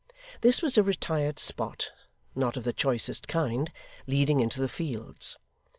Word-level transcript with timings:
This 0.41 0.63
was 0.63 0.79
a 0.79 0.81
retired 0.83 1.37
spot, 1.37 1.91
not 2.33 2.57
of 2.57 2.63
the 2.63 2.73
choicest 2.73 3.27
kind, 3.27 3.71
leading 4.07 4.39
into 4.39 4.59
the 4.59 4.67
fields. 4.67 5.37